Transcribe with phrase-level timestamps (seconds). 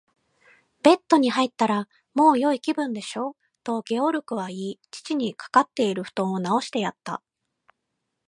[0.81, 7.21] 「ベッドに入ったら、もうよい気分でしょう？」と、ゲオルクは言い、父にかかっているふとんをなおしてやった。